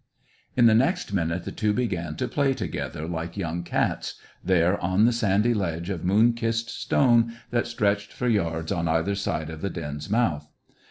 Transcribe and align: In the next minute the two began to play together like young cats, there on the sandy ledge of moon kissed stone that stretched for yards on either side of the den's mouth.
In 0.57 0.65
the 0.65 0.73
next 0.73 1.13
minute 1.13 1.45
the 1.45 1.51
two 1.51 1.73
began 1.73 2.15
to 2.15 2.27
play 2.27 2.55
together 2.55 3.07
like 3.07 3.37
young 3.37 3.61
cats, 3.61 4.15
there 4.43 4.81
on 4.83 5.05
the 5.05 5.13
sandy 5.13 5.53
ledge 5.53 5.91
of 5.91 6.03
moon 6.03 6.33
kissed 6.33 6.71
stone 6.71 7.33
that 7.51 7.67
stretched 7.67 8.11
for 8.11 8.27
yards 8.27 8.71
on 8.71 8.87
either 8.87 9.13
side 9.13 9.51
of 9.51 9.61
the 9.61 9.69
den's 9.69 10.09
mouth. 10.09 10.47